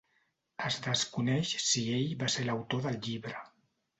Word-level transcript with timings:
Es 0.69 0.77
desconeix 0.85 1.51
si 1.65 1.83
ell 1.97 2.09
va 2.23 2.31
ser 2.37 2.45
l'autor 2.47 2.83
del 2.87 3.01
llibre. 3.09 3.45